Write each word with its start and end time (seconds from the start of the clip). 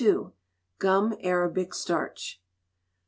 Gum 0.79 1.15
Arabic 1.21 1.75
Starch. 1.75 2.41